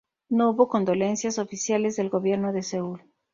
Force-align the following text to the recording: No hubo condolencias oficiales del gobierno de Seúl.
No 0.29 0.49
hubo 0.49 0.67
condolencias 0.67 1.37
oficiales 1.37 1.95
del 1.95 2.09
gobierno 2.09 2.53
de 2.53 2.63
Seúl. 2.63 3.03